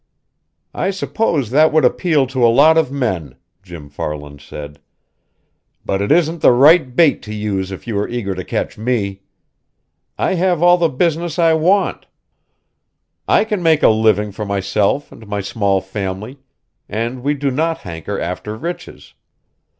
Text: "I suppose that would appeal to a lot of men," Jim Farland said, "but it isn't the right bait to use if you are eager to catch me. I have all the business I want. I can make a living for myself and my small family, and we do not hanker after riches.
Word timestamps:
"I 0.73 0.89
suppose 0.89 1.51
that 1.51 1.71
would 1.71 1.85
appeal 1.85 2.25
to 2.25 2.43
a 2.43 2.49
lot 2.49 2.75
of 2.75 2.91
men," 2.91 3.35
Jim 3.61 3.87
Farland 3.87 4.41
said, 4.41 4.79
"but 5.85 6.01
it 6.01 6.11
isn't 6.11 6.41
the 6.41 6.53
right 6.53 6.95
bait 6.95 7.21
to 7.21 7.31
use 7.35 7.69
if 7.71 7.85
you 7.85 7.95
are 7.99 8.07
eager 8.09 8.33
to 8.33 8.43
catch 8.43 8.79
me. 8.79 9.21
I 10.17 10.33
have 10.33 10.63
all 10.63 10.79
the 10.79 10.89
business 10.89 11.37
I 11.37 11.53
want. 11.53 12.07
I 13.27 13.43
can 13.43 13.61
make 13.61 13.83
a 13.83 13.89
living 13.89 14.31
for 14.31 14.43
myself 14.43 15.11
and 15.11 15.27
my 15.27 15.41
small 15.41 15.81
family, 15.81 16.39
and 16.89 17.21
we 17.21 17.35
do 17.35 17.51
not 17.51 17.77
hanker 17.81 18.19
after 18.19 18.57
riches. 18.57 19.13